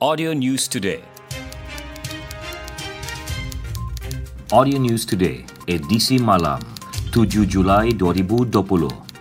Audio 0.00 0.32
News 0.32 0.64
Today. 0.64 1.04
Audio 4.48 4.80
News 4.80 5.04
Today, 5.04 5.44
edisi 5.68 6.16
malam, 6.16 6.56
7 7.12 7.44
Julai 7.44 7.92
2020. 7.92 8.48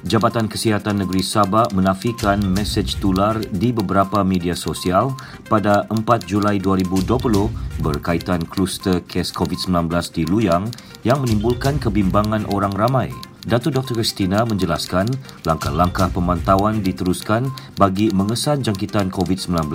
Jabatan 0.07 0.47
Kesihatan 0.47 1.03
Negeri 1.03 1.19
Sabah 1.19 1.67
menafikan 1.75 2.39
mesej 2.39 2.95
tular 3.03 3.35
di 3.51 3.75
beberapa 3.75 4.23
media 4.23 4.55
sosial 4.55 5.11
pada 5.51 5.83
4 5.91 5.99
Julai 6.23 6.63
2020 6.63 7.83
berkaitan 7.83 8.47
kluster 8.47 9.03
kes 9.03 9.35
COVID-19 9.35 9.91
di 10.15 10.23
Luyang 10.31 10.71
yang 11.03 11.19
menimbulkan 11.19 11.75
kebimbangan 11.75 12.47
orang 12.47 12.71
ramai. 12.71 13.11
Datuk 13.47 13.71
Dr. 13.79 13.95
Christina 13.95 14.43
menjelaskan 14.43 15.07
langkah-langkah 15.47 16.11
pemantauan 16.11 16.83
diteruskan 16.83 17.47
bagi 17.79 18.11
mengesan 18.11 18.59
jangkitan 18.59 19.07
COVID-19 19.07 19.71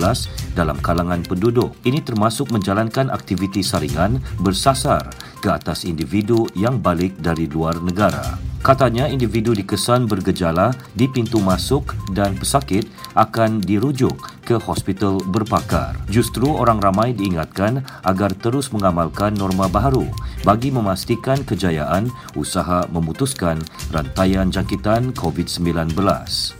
dalam 0.53 0.77
kalangan 0.85 1.25
penduduk. 1.25 1.73
Ini 1.81 2.05
termasuk 2.05 2.53
menjalankan 2.53 3.09
aktiviti 3.09 3.65
saringan 3.65 4.21
bersasar 4.37 5.09
ke 5.41 5.49
atas 5.49 5.81
individu 5.89 6.45
yang 6.53 6.77
balik 6.77 7.17
dari 7.17 7.49
luar 7.49 7.81
negara. 7.81 8.37
Katanya 8.65 9.05
individu 9.05 9.53
dikesan 9.53 10.09
bergejala 10.09 10.73
di 10.97 11.05
pintu 11.05 11.37
masuk 11.37 11.93
dan 12.17 12.33
pesakit 12.33 12.89
akan 13.15 13.63
dirujuk 13.63 14.15
ke 14.45 14.61
hospital 14.61 15.17
berpakar. 15.33 15.97
Justru 16.11 16.45
orang 16.45 16.77
ramai 16.77 17.17
diingatkan 17.17 17.81
agar 18.05 18.31
terus 18.37 18.69
mengamalkan 18.69 19.33
norma 19.33 19.65
baharu 19.65 20.05
bagi 20.45 20.69
memastikan 20.69 21.41
kejayaan 21.41 22.13
usaha 22.37 22.85
memutuskan 22.93 23.57
rantaian 23.89 24.53
jangkitan 24.53 25.09
COVID-19. 25.17 25.97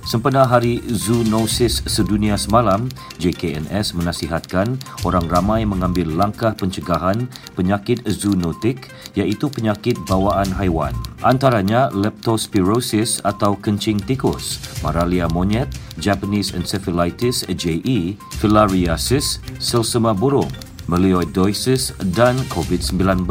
Sempena 0.02 0.50
Hari 0.50 0.81
Zoonosis 0.90 1.86
Sedunia 1.86 2.34
semalam, 2.41 2.90
JKNS 3.22 3.94
menasihatkan 3.94 4.81
orang 5.06 5.30
ramai 5.30 5.62
mengambil 5.70 6.09
langkah 6.09 6.58
pencegahan 6.58 7.30
penyakit 7.53 8.02
zoonotik 8.09 8.90
iaitu 9.14 9.47
penyakit 9.53 9.95
bawaan 10.09 10.50
haiwan. 10.58 10.97
Antaranya 11.22 11.94
leptospirosis 11.94 13.22
atau 13.22 13.58
kencing 13.58 14.02
tikus, 14.02 14.62
maralia 14.81 15.30
monyet, 15.30 15.69
Japanese 15.97 16.44
encephalitis 16.53 17.47
JE, 17.47 18.13
filariasis, 18.38 19.41
selsema 19.57 20.13
burung, 20.13 20.51
melioidosis 20.85 21.93
dan 22.13 22.38
COVID-19. 22.53 23.25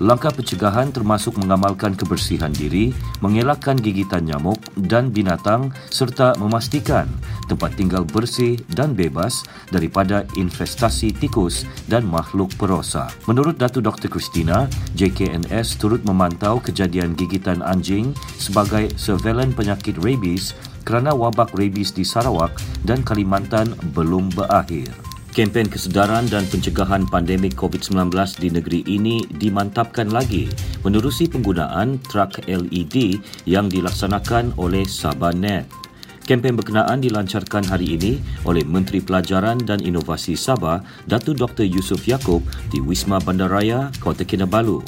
Langkah 0.00 0.32
pencegahan 0.32 0.92
termasuk 0.92 1.36
mengamalkan 1.40 1.96
kebersihan 1.96 2.52
diri, 2.52 2.92
mengelakkan 3.24 3.76
gigitan 3.80 4.28
nyamuk 4.28 4.60
dan 4.76 5.08
binatang 5.08 5.72
serta 5.88 6.36
memastikan 6.36 7.08
tempat 7.48 7.74
tinggal 7.76 8.06
bersih 8.06 8.56
dan 8.72 8.96
bebas 8.96 9.44
daripada 9.68 10.24
infestasi 10.40 11.12
tikus 11.12 11.68
dan 11.88 12.06
makhluk 12.06 12.48
perosak. 12.56 13.12
Menurut 13.28 13.60
Datu 13.60 13.84
Dr. 13.84 14.08
Christina, 14.08 14.68
JKNS 14.96 15.76
turut 15.76 16.00
memantau 16.06 16.62
kejadian 16.62 17.12
gigitan 17.12 17.60
anjing 17.60 18.16
sebagai 18.40 18.88
surveillance 18.96 19.52
penyakit 19.52 20.00
rabies 20.00 20.56
kerana 20.82 21.14
wabak 21.16 21.54
rabies 21.54 21.94
di 21.94 22.02
Sarawak 22.02 22.58
dan 22.82 23.00
Kalimantan 23.06 23.72
belum 23.94 24.30
berakhir. 24.34 24.90
Kempen 25.32 25.64
kesedaran 25.64 26.28
dan 26.28 26.44
pencegahan 26.44 27.08
pandemik 27.08 27.56
COVID-19 27.56 28.12
di 28.36 28.52
negeri 28.52 28.80
ini 28.84 29.24
dimantapkan 29.32 30.12
lagi 30.12 30.44
menerusi 30.84 31.24
penggunaan 31.24 31.96
trak 32.04 32.44
LED 32.44 33.16
yang 33.48 33.72
dilaksanakan 33.72 34.52
oleh 34.60 34.84
Sabanet. 34.84 35.64
Kempen 36.32 36.56
berkenaan 36.56 37.04
dilancarkan 37.04 37.60
hari 37.68 37.92
ini 38.00 38.16
oleh 38.48 38.64
Menteri 38.64 39.04
Pelajaran 39.04 39.60
dan 39.68 39.84
Inovasi 39.84 40.32
Sabah, 40.32 40.80
Datu 41.04 41.36
Dr. 41.36 41.68
Yusof 41.68 42.08
Yaakob 42.08 42.40
di 42.72 42.80
Wisma 42.80 43.20
Bandaraya, 43.20 43.92
Kota 44.00 44.24
Kinabalu. 44.24 44.80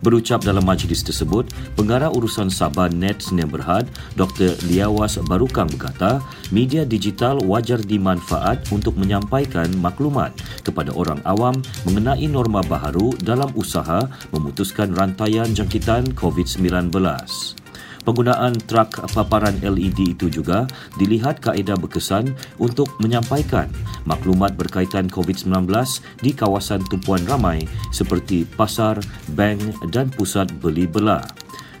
Berucap 0.00 0.40
dalam 0.40 0.64
majlis 0.64 1.04
tersebut, 1.04 1.52
Pengarah 1.76 2.08
Urusan 2.08 2.48
Sabah 2.48 2.88
Net 2.88 3.20
Senin 3.20 3.44
Berhad, 3.44 3.92
Dr. 4.16 4.56
Liawas 4.72 5.20
Barukang 5.28 5.68
berkata, 5.68 6.24
media 6.48 6.88
digital 6.88 7.44
wajar 7.44 7.76
dimanfaat 7.76 8.64
untuk 8.72 8.96
menyampaikan 8.96 9.68
maklumat 9.76 10.32
kepada 10.64 10.96
orang 10.96 11.20
awam 11.28 11.60
mengenai 11.84 12.24
norma 12.24 12.64
baharu 12.64 13.12
dalam 13.20 13.52
usaha 13.52 14.08
memutuskan 14.32 14.96
rantaian 14.96 15.52
jangkitan 15.52 16.16
COVID-19. 16.16 16.88
Penggunaan 18.06 18.54
trak 18.70 19.02
paparan 19.18 19.58
LED 19.66 20.14
itu 20.14 20.30
juga 20.30 20.70
dilihat 20.94 21.42
kaedah 21.42 21.74
berkesan 21.74 22.30
untuk 22.54 22.86
menyampaikan 23.02 23.66
maklumat 24.06 24.54
berkaitan 24.54 25.10
COVID-19 25.10 25.66
di 26.22 26.30
kawasan 26.30 26.86
tumpuan 26.86 27.26
ramai 27.26 27.66
seperti 27.90 28.46
pasar, 28.46 29.02
bank 29.34 29.58
dan 29.90 30.06
pusat 30.14 30.46
beli 30.62 30.86
belah. 30.86 31.26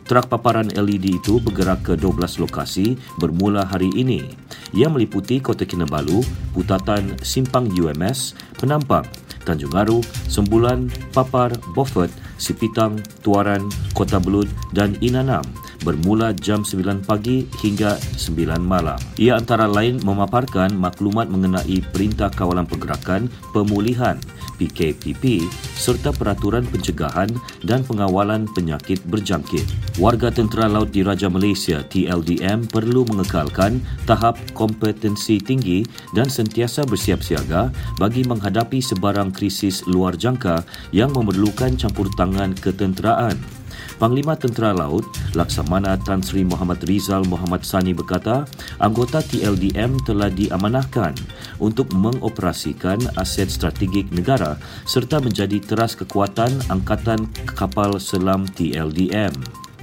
Trak 0.02 0.26
paparan 0.26 0.66
LED 0.74 1.22
itu 1.22 1.38
bergerak 1.38 1.86
ke 1.86 1.94
12 1.94 2.42
lokasi 2.42 2.98
bermula 3.22 3.62
hari 3.62 3.94
ini. 3.94 4.26
Ia 4.74 4.90
meliputi 4.90 5.38
Kota 5.38 5.62
Kinabalu, 5.62 6.26
Putatan 6.50 7.14
Simpang 7.22 7.70
UMS, 7.70 8.34
Penampang, 8.58 9.06
Tanjung 9.46 9.74
Aru, 9.78 10.02
Sembulan, 10.26 10.90
Papar, 11.14 11.54
Beaufort, 11.74 12.10
Sipitang, 12.34 12.98
Tuaran, 13.22 13.66
Kota 13.94 14.18
Belud 14.18 14.50
dan 14.74 14.98
Inanam 14.98 15.46
bermula 15.86 16.34
jam 16.34 16.66
9 16.66 17.06
pagi 17.06 17.46
hingga 17.62 17.94
9 18.18 18.58
malam. 18.58 18.98
Ia 19.22 19.38
antara 19.38 19.70
lain 19.70 20.02
memaparkan 20.02 20.74
maklumat 20.74 21.30
mengenai 21.30 21.78
Perintah 21.94 22.26
Kawalan 22.34 22.66
Pergerakan 22.66 23.30
Pemulihan 23.54 24.18
PKPP 24.56 25.46
serta 25.76 26.10
peraturan 26.10 26.64
pencegahan 26.66 27.28
dan 27.62 27.84
pengawalan 27.84 28.48
penyakit 28.56 28.98
berjangkit. 29.06 29.62
Warga 30.00 30.32
Tentera 30.32 30.66
Laut 30.66 30.90
Diraja 30.90 31.28
Malaysia 31.28 31.84
TLDM 31.84 32.66
perlu 32.66 33.04
mengekalkan 33.06 33.78
tahap 34.08 34.40
kompetensi 34.56 35.38
tinggi 35.38 35.84
dan 36.16 36.32
sentiasa 36.32 36.82
bersiap 36.88 37.20
siaga 37.20 37.68
bagi 38.00 38.24
menghadapi 38.24 38.80
sebarang 38.80 39.30
krisis 39.30 39.84
luar 39.86 40.16
jangka 40.16 40.64
yang 40.90 41.12
memerlukan 41.12 41.76
campur 41.76 42.08
tangan 42.16 42.56
ketenteraan. 42.56 43.55
Panglima 43.96 44.36
Tentera 44.36 44.76
Laut 44.76 45.08
Laksamana 45.32 45.96
Tan 45.96 46.20
Sri 46.20 46.44
Muhammad 46.44 46.84
Rizal 46.84 47.24
Muhammad 47.24 47.64
Sani 47.64 47.96
berkata, 47.96 48.44
anggota 48.76 49.24
TLDM 49.24 49.96
telah 50.04 50.28
diamanahkan 50.28 51.16
untuk 51.56 51.88
mengoperasikan 51.96 53.00
aset 53.16 53.48
strategik 53.48 54.12
negara 54.12 54.60
serta 54.84 55.16
menjadi 55.16 55.56
teras 55.64 55.96
kekuatan 55.96 56.52
Angkatan 56.68 57.24
Kapal 57.56 57.96
Selam 57.96 58.44
TLDM. 58.44 59.32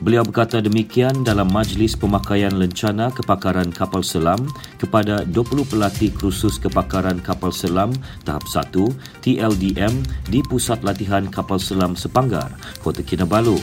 Beliau 0.03 0.25
berkata 0.28 0.59
demikian 0.59 1.24
dalam 1.24 1.47
majlis 1.53 1.95
pemakaian 1.95 2.51
lencana 2.51 3.07
kepakaran 3.16 3.72
kapal 3.72 4.03
selam 4.03 4.41
kepada 4.75 5.24
20 5.24 5.63
pelatih 5.69 6.12
kursus 6.12 6.59
kepakaran 6.59 7.24
kapal 7.24 7.56
selam 7.56 7.95
tahap 8.28 8.44
1 8.44 8.74
TLDM 9.24 9.94
di 10.28 10.44
Pusat 10.44 10.84
Latihan 10.84 11.24
Kapal 11.31 11.56
Selam 11.56 11.95
Sepanggar, 11.95 12.51
Kota 12.84 13.00
Kinabalu. 13.00 13.56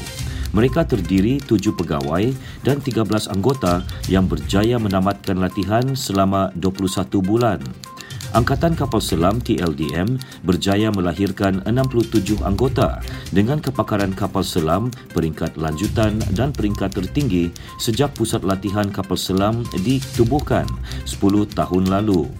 Mereka 0.50 0.82
terdiri 0.82 1.38
tujuh 1.38 1.78
pegawai 1.78 2.34
dan 2.66 2.82
13 2.82 3.30
anggota 3.30 3.86
yang 4.10 4.26
berjaya 4.26 4.82
menamatkan 4.82 5.38
latihan 5.38 5.94
selama 5.94 6.50
21 6.58 7.22
bulan. 7.22 7.62
Angkatan 8.30 8.78
Kapal 8.78 9.02
Selam 9.02 9.42
TLDM 9.42 10.14
berjaya 10.46 10.94
melahirkan 10.94 11.66
67 11.66 12.38
anggota 12.46 13.02
dengan 13.34 13.58
kepakaran 13.58 14.14
kapal 14.14 14.46
selam 14.46 14.86
peringkat 15.10 15.58
lanjutan 15.58 16.14
dan 16.38 16.54
peringkat 16.54 16.94
tertinggi 16.94 17.50
sejak 17.82 18.14
pusat 18.14 18.46
latihan 18.46 18.86
kapal 18.86 19.18
selam 19.18 19.66
ditubuhkan 19.82 20.70
10 21.10 21.58
tahun 21.58 21.90
lalu. 21.90 22.30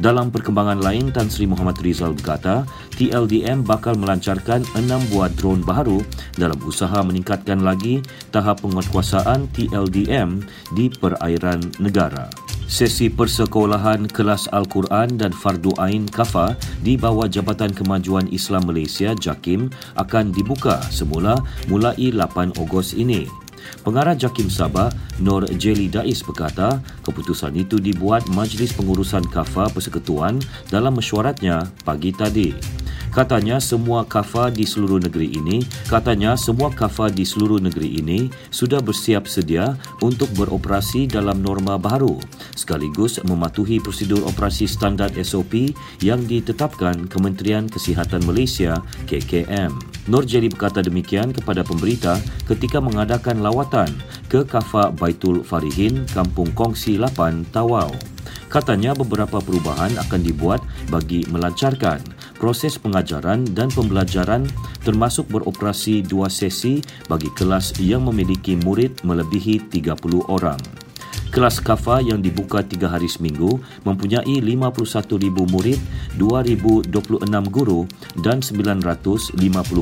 Dalam 0.00 0.32
perkembangan 0.32 0.80
lain, 0.80 1.12
Tan 1.12 1.28
Sri 1.28 1.44
Muhammad 1.44 1.76
Rizal 1.84 2.16
berkata, 2.16 2.64
TLDM 2.96 3.60
bakal 3.60 3.92
melancarkan 4.00 4.64
enam 4.72 5.04
buah 5.12 5.28
drone 5.36 5.60
baru 5.60 6.00
dalam 6.40 6.56
usaha 6.64 7.04
meningkatkan 7.04 7.60
lagi 7.60 8.00
tahap 8.32 8.64
penguatkuasaan 8.64 9.52
TLDM 9.52 10.40
di 10.72 10.88
perairan 10.88 11.60
negara. 11.76 12.32
Sesi 12.72 13.12
persekolahan 13.12 14.08
kelas 14.08 14.48
Al-Quran 14.48 15.20
dan 15.20 15.28
Fardu 15.28 15.76
Ain 15.76 16.08
Kafa 16.08 16.56
di 16.80 16.96
bawah 16.96 17.28
Jabatan 17.28 17.76
Kemajuan 17.76 18.32
Islam 18.32 18.64
Malaysia 18.64 19.12
JAKIM 19.12 19.68
akan 20.00 20.32
dibuka 20.32 20.80
semula 20.88 21.36
mulai 21.68 22.08
8 22.08 22.56
Ogos 22.56 22.96
ini. 22.96 23.41
Pengarah 23.82 24.14
Jakim 24.14 24.46
Sabah, 24.46 24.92
Nur 25.18 25.46
Jeli 25.58 25.90
Dais 25.90 26.22
berkata, 26.22 26.82
keputusan 27.02 27.54
itu 27.58 27.78
dibuat 27.78 28.26
Majlis 28.30 28.74
Pengurusan 28.74 29.26
Kafa 29.26 29.70
Persekutuan 29.70 30.38
dalam 30.70 30.96
mesyuaratnya 30.98 31.68
pagi 31.82 32.14
tadi. 32.14 32.54
Katanya 33.12 33.60
semua 33.60 34.08
kafa 34.08 34.48
di 34.48 34.64
seluruh 34.64 34.96
negeri 34.96 35.36
ini, 35.36 35.60
katanya 35.84 36.32
semua 36.32 36.72
kafa 36.72 37.12
di 37.12 37.28
seluruh 37.28 37.60
negeri 37.60 38.00
ini 38.00 38.32
sudah 38.48 38.80
bersiap 38.80 39.28
sedia 39.28 39.76
untuk 40.00 40.32
beroperasi 40.32 41.12
dalam 41.12 41.44
norma 41.44 41.76
baru 41.76 42.16
sekaligus 42.56 43.20
mematuhi 43.26 43.84
prosedur 43.84 44.24
operasi 44.24 44.64
standard 44.64 45.12
SOP 45.20 45.76
yang 46.00 46.24
ditetapkan 46.24 47.04
Kementerian 47.04 47.68
Kesihatan 47.68 48.24
Malaysia 48.24 48.80
KKM. 49.04 49.91
Nur 50.10 50.26
Jeli 50.26 50.50
berkata 50.50 50.82
demikian 50.82 51.30
kepada 51.30 51.62
pemberita 51.62 52.18
ketika 52.50 52.82
mengadakan 52.82 53.38
lawatan 53.38 53.86
ke 54.26 54.42
Kafa 54.42 54.90
Baitul 54.90 55.46
Farihin, 55.46 56.02
Kampung 56.10 56.50
Kongsi 56.58 56.98
8, 56.98 57.46
Tawau. 57.54 57.94
Katanya 58.50 58.92
beberapa 58.92 59.40
perubahan 59.40 59.96
akan 59.96 60.20
dibuat 60.20 60.60
bagi 60.92 61.24
melancarkan 61.30 62.02
proses 62.36 62.76
pengajaran 62.76 63.46
dan 63.54 63.70
pembelajaran 63.70 64.44
termasuk 64.82 65.30
beroperasi 65.30 66.02
dua 66.02 66.26
sesi 66.26 66.82
bagi 67.06 67.30
kelas 67.38 67.78
yang 67.78 68.04
memiliki 68.04 68.58
murid 68.58 69.00
melebihi 69.06 69.70
30 69.70 70.26
orang. 70.26 70.81
Kelas 71.32 71.64
KAFA 71.64 72.04
yang 72.04 72.20
dibuka 72.20 72.60
tiga 72.60 72.92
hari 72.92 73.08
seminggu 73.08 73.56
mempunyai 73.88 74.44
51,000 74.44 75.32
murid, 75.48 75.80
2,026 76.20 76.92
guru 77.48 77.88
dan 78.20 78.44
950 78.44 79.32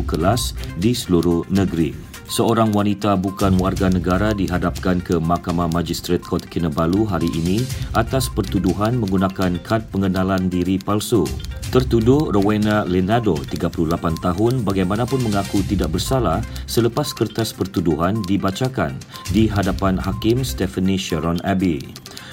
kelas 0.06 0.55
di 0.79 0.94
seluruh 0.94 1.43
negeri 1.50 2.10
seorang 2.31 2.71
wanita 2.71 3.19
bukan 3.19 3.59
warga 3.59 3.91
negara 3.91 4.31
dihadapkan 4.31 5.03
ke 5.03 5.19
Mahkamah 5.19 5.67
Magistrat 5.67 6.23
Kota 6.23 6.47
Kinabalu 6.47 7.03
hari 7.03 7.27
ini 7.35 7.67
atas 7.99 8.31
pertuduhan 8.31 9.03
menggunakan 9.03 9.59
kad 9.67 9.91
pengenalan 9.91 10.47
diri 10.47 10.79
palsu. 10.79 11.27
Tertuduh 11.71 12.35
Rowena 12.35 12.82
Lenado, 12.82 13.38
38 13.38 14.19
tahun, 14.23 14.67
bagaimanapun 14.67 15.23
mengaku 15.23 15.62
tidak 15.67 15.94
bersalah 15.94 16.43
selepas 16.67 17.15
kertas 17.15 17.55
pertuduhan 17.55 18.19
dibacakan 18.27 18.94
di 19.31 19.47
hadapan 19.47 19.94
Hakim 19.94 20.43
Stephanie 20.43 20.99
Sharon 20.99 21.38
Abbey. 21.47 21.83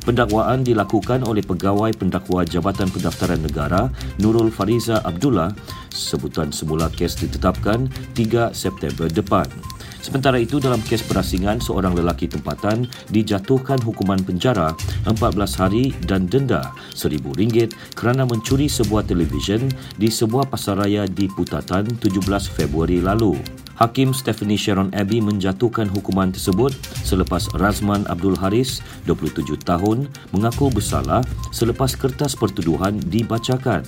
Pendakwaan 0.07 0.63
dilakukan 0.63 1.28
oleh 1.28 1.44
Pegawai 1.44 1.92
Pendakwa 2.00 2.48
Jabatan 2.48 2.88
Pendaftaran 2.88 3.44
Negara 3.44 3.92
Nurul 4.24 4.48
Fariza 4.48 5.04
Abdullah. 5.04 5.52
Sebutan 5.92 6.56
semula 6.56 6.88
kes 6.88 7.19
ditetapkan 7.19 7.92
3 8.16 8.56
September 8.56 9.12
depan. 9.12 9.75
Sementara 10.06 10.38
itu 10.38 10.62
dalam 10.62 10.86
kes 10.86 11.02
perasingan 11.02 11.57
seorang 11.57 11.98
lelaki 11.98 12.30
tempatan 12.30 12.86
dijatuhkan 13.10 13.81
hukuman 13.81 14.22
penjara 14.22 14.78
14 15.10 15.18
hari 15.57 15.98
dan 16.06 16.30
denda 16.30 16.69
RM1,000 16.94 17.74
kerana 17.98 18.22
mencuri 18.30 18.69
sebuah 18.69 19.10
televisyen 19.10 19.66
di 19.98 20.13
sebuah 20.13 20.46
pasaraya 20.46 21.10
di 21.10 21.25
Putatan 21.25 21.90
17 21.98 22.22
Februari 22.54 23.02
lalu. 23.02 23.34
Hakim 23.81 24.13
Stephanie 24.13 24.62
Sharon 24.62 24.94
Abbey 24.94 25.25
menjatuhkan 25.25 25.90
hukuman 25.90 26.30
tersebut 26.30 26.78
selepas 27.01 27.50
Razman 27.58 28.06
Abdul 28.06 28.38
Haris, 28.38 28.86
27 29.10 29.58
tahun, 29.66 30.06
mengaku 30.38 30.69
bersalah 30.69 31.25
selepas 31.50 31.98
kertas 31.98 32.38
pertuduhan 32.38 33.01
dibacakan. 33.10 33.81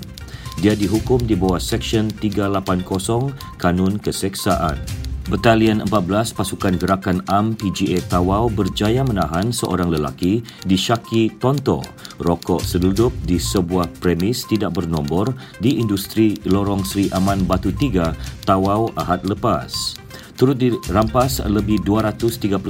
Dia 0.66 0.74
dihukum 0.74 1.22
di 1.22 1.38
bawah 1.38 1.62
Seksyen 1.62 2.10
380 2.10 2.82
Kanun 3.62 4.02
Keseksaan. 4.02 5.07
Batalion 5.28 5.84
14 5.84 6.32
Pasukan 6.32 6.80
Gerakan 6.80 7.20
Am 7.28 7.52
PGA 7.52 8.00
Tawau 8.00 8.48
berjaya 8.48 9.04
menahan 9.04 9.52
seorang 9.52 9.92
lelaki 9.92 10.40
di 10.64 10.80
Syaki 10.80 11.36
Tonto. 11.36 11.84
Rokok 12.24 12.64
sedudup 12.64 13.12
di 13.28 13.36
sebuah 13.36 13.92
premis 14.00 14.48
tidak 14.48 14.80
bernombor 14.80 15.36
di 15.60 15.84
industri 15.84 16.40
Lorong 16.48 16.88
Sri 16.88 17.12
Aman 17.12 17.44
Batu 17.44 17.76
3 17.76 18.48
Tawau 18.48 18.88
Ahad 18.96 19.28
lepas 19.28 20.00
turut 20.38 20.56
dirampas 20.56 21.42
lebih 21.44 21.82
239,000 21.84 22.62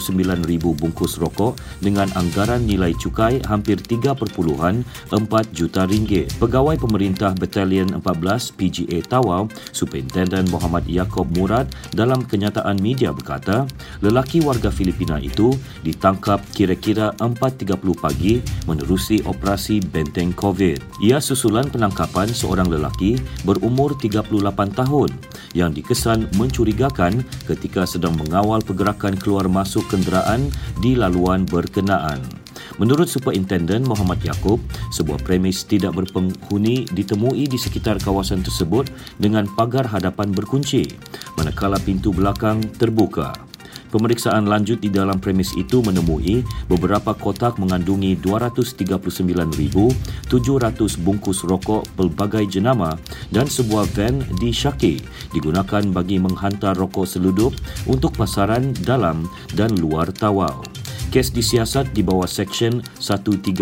bungkus 0.79 1.19
rokok 1.19 1.59
dengan 1.83 2.07
anggaran 2.15 2.63
nilai 2.63 2.95
cukai 2.95 3.43
hampir 3.45 3.75
3.4 3.77 4.81
juta 5.51 5.83
ringgit. 5.83 6.31
Pegawai 6.39 6.79
Pemerintah 6.79 7.35
Batalion 7.35 7.91
14 7.99 8.55
PGA 8.55 9.03
Tawau, 9.03 9.51
Superintendent 9.75 10.47
Muhammad 10.47 10.87
Yaakob 10.87 11.27
Murad 11.35 11.67
dalam 11.91 12.23
kenyataan 12.23 12.79
media 12.79 13.11
berkata, 13.11 13.67
lelaki 13.99 14.39
warga 14.39 14.71
Filipina 14.71 15.19
itu 15.19 15.51
ditangkap 15.83 16.39
kira-kira 16.55 17.11
4.30 17.19 17.75
pagi 17.99 18.39
menerusi 18.63 19.19
operasi 19.27 19.83
benteng 19.83 20.31
COVID. 20.31 21.03
Ia 21.03 21.19
susulan 21.19 21.67
penangkapan 21.67 22.31
seorang 22.31 22.71
lelaki 22.71 23.19
berumur 23.43 23.91
38 23.99 24.31
tahun 24.71 25.11
yang 25.51 25.75
dikesan 25.75 26.31
mencurigakan 26.39 27.25
ketika 27.43 27.56
sedang 27.87 28.13
mengawal 28.19 28.59
pergerakan 28.61 29.15
keluar 29.15 29.49
masuk 29.49 29.87
kenderaan 29.87 30.51
di 30.81 30.93
laluan 30.93 31.47
berkenaan. 31.47 32.21
Menurut 32.77 33.09
Superintendent 33.09 33.89
Muhammad 33.89 34.21
Yaakob, 34.21 34.61
sebuah 34.93 35.25
premis 35.25 35.65
tidak 35.65 35.97
berpenghuni 35.97 36.85
ditemui 36.93 37.49
di 37.49 37.57
sekitar 37.57 37.97
kawasan 37.97 38.45
tersebut 38.45 38.85
dengan 39.17 39.49
pagar 39.57 39.89
hadapan 39.89 40.29
berkunci, 40.29 40.85
manakala 41.39 41.81
pintu 41.81 42.13
belakang 42.13 42.61
terbuka. 42.77 43.46
Pemeriksaan 43.87 44.51
lanjut 44.51 44.83
di 44.83 44.91
dalam 44.91 45.15
premis 45.17 45.55
itu 45.55 45.79
menemui 45.79 46.43
beberapa 46.67 47.15
kotak 47.15 47.55
mengandungi 47.55 48.19
239,700 48.19 50.99
bungkus 51.01 51.47
rokok 51.47 51.87
pelbagai 51.95 52.43
jenama 52.51 52.99
dan 53.31 53.47
sebuah 53.47 53.87
van 53.95 54.19
di 54.43 54.51
Syaki 54.51 54.99
digunakan 55.31 55.83
bagi 55.95 56.19
menghantar 56.19 56.75
rokok 56.75 57.07
seludup 57.07 57.55
untuk 57.87 58.11
pasaran 58.13 58.75
dalam 58.83 59.23
dan 59.55 59.71
luar 59.79 60.11
Tawau. 60.11 60.76
Kes 61.07 61.31
disiasat 61.31 61.95
di 61.95 62.03
bawah 62.03 62.27
Seksyen 62.27 62.83
135 62.99 63.55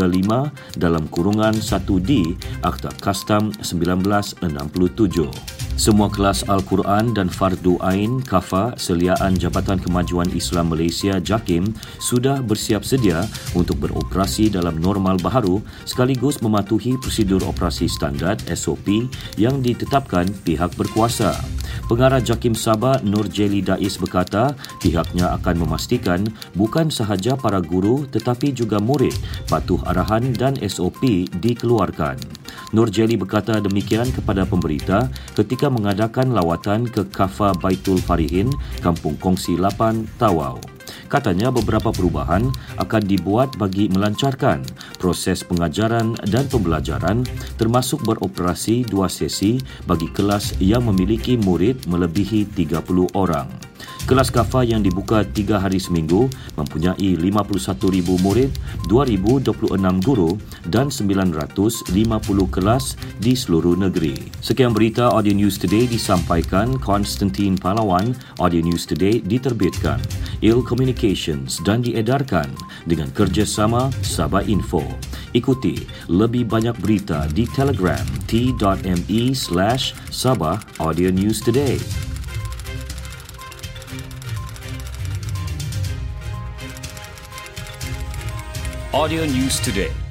dalam 0.81 1.05
kurungan 1.13 1.53
1D 1.53 2.33
Akta 2.65 2.89
Kastam 2.97 3.53
1967. 3.61 5.29
Semua 5.77 6.09
kelas 6.09 6.47
Al-Quran 6.49 7.13
dan 7.13 7.29
Fardu 7.29 7.77
Ain 7.85 8.17
Kafa 8.23 8.73
Seliaan 8.81 9.37
Jabatan 9.37 9.77
Kemajuan 9.77 10.31
Islam 10.33 10.73
Malaysia 10.73 11.21
JAKIM 11.21 11.69
sudah 12.01 12.41
bersiap 12.41 12.81
sedia 12.81 13.27
untuk 13.53 13.77
beroperasi 13.77 14.49
dalam 14.49 14.81
normal 14.81 15.21
baharu 15.21 15.61
sekaligus 15.85 16.41
mematuhi 16.41 16.97
prosedur 16.97 17.45
operasi 17.45 17.85
standard 17.85 18.41
SOP 18.49 19.05
yang 19.37 19.61
ditetapkan 19.61 20.25
pihak 20.47 20.73
berkuasa. 20.79 21.54
Pengarah 21.85 22.17
JAKIM 22.17 22.57
Sabah 22.57 22.97
Nur 23.05 23.29
Jeli 23.29 23.61
Dais 23.61 23.93
berkata 24.01 24.57
pihaknya 24.81 25.37
akan 25.37 25.69
memastikan 25.69 26.25
bukan 26.57 26.89
sahaja 26.89 27.37
para 27.37 27.61
guru 27.61 28.09
tetapi 28.09 28.57
juga 28.57 28.81
murid 28.81 29.13
patuh 29.45 29.77
arahan 29.85 30.33
dan 30.33 30.57
SOP 30.65 31.29
dikeluarkan. 31.37 32.17
Nur 32.73 32.89
Jeli 32.89 33.21
berkata 33.21 33.61
demikian 33.61 34.09
kepada 34.09 34.49
pemberita 34.49 35.13
ketika 35.37 35.69
mengadakan 35.69 36.33
lawatan 36.33 36.89
ke 36.89 37.05
Kafa 37.05 37.53
Baitul 37.61 38.01
Farihin, 38.01 38.49
Kampung 38.81 39.13
Kongsi 39.21 39.53
8, 39.53 40.09
Tawau. 40.17 40.74
Katanya 41.05 41.53
beberapa 41.53 41.93
perubahan 41.93 42.49
akan 42.81 43.03
dibuat 43.05 43.53
bagi 43.61 43.87
melancarkan 43.93 44.65
proses 44.97 45.45
pengajaran 45.45 46.17
dan 46.27 46.49
pembelajaran 46.49 47.21
termasuk 47.61 48.01
beroperasi 48.03 48.83
dua 48.89 49.05
sesi 49.05 49.61
bagi 49.85 50.09
kelas 50.09 50.57
yang 50.57 50.89
memiliki 50.89 51.37
murid 51.37 51.85
melebihi 51.85 52.49
30 52.57 53.13
orang. 53.13 53.74
Kelas 54.05 54.29
kafa 54.29 54.61
yang 54.61 54.85
dibuka 54.85 55.25
tiga 55.25 55.57
hari 55.57 55.81
seminggu 55.81 56.29
mempunyai 56.53 57.17
51,000 57.17 58.05
murid, 58.21 58.53
2,026 58.85 59.81
guru 60.05 60.37
dan 60.69 60.93
950 60.93 61.89
kelas 62.53 63.01
di 63.17 63.33
seluruh 63.33 63.73
negeri. 63.73 64.13
Sekian 64.45 64.77
berita 64.77 65.09
Audio 65.09 65.33
News 65.33 65.57
Today 65.57 65.89
disampaikan 65.89 66.77
Konstantin 66.77 67.57
Palawan. 67.57 68.13
Audio 68.37 68.61
News 68.61 68.85
Today 68.85 69.25
diterbitkan 69.25 69.97
Il 70.45 70.61
Communications 70.61 71.57
dan 71.65 71.81
diedarkan 71.81 72.45
dengan 72.85 73.09
kerjasama 73.09 73.89
Sabah 74.05 74.45
Info. 74.45 74.85
Ikuti 75.33 75.81
lebih 76.13 76.45
banyak 76.45 76.77
berita 76.77 77.25
di 77.33 77.49
Telegram 77.57 78.05
t.me 78.29 79.33
slash 79.33 79.97
Sabah 80.13 80.61
Audio 80.77 81.09
News 81.09 81.41
Today. 81.41 81.81
Audio 88.95 89.25
News 89.25 89.59
Today 89.59 90.04